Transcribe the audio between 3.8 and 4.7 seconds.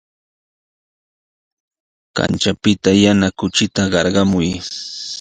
qarqamuy.